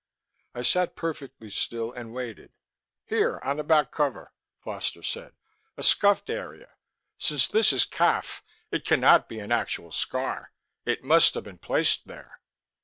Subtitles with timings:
[0.55, 2.53] I sat perfectly still and waited.
[3.05, 5.33] "Here on the back cover," Foster said.
[5.77, 6.69] "A scuffed area.
[7.19, 8.41] Since this is khaff,
[8.71, 10.53] it cannot be an actual scar.
[10.87, 12.39] It must have been placed there."